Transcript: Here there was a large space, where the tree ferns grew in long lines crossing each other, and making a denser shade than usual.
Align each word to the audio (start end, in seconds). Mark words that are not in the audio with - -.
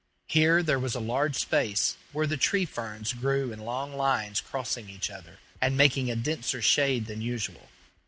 Here 0.25 0.63
there 0.63 0.79
was 0.79 0.95
a 0.95 0.99
large 0.99 1.35
space, 1.35 1.95
where 2.11 2.25
the 2.25 2.35
tree 2.35 2.65
ferns 2.65 3.13
grew 3.13 3.51
in 3.51 3.59
long 3.59 3.93
lines 3.95 4.41
crossing 4.41 4.89
each 4.89 5.11
other, 5.11 5.37
and 5.61 5.77
making 5.77 6.09
a 6.09 6.15
denser 6.15 6.59
shade 6.63 7.05
than 7.05 7.21
usual. 7.21 7.69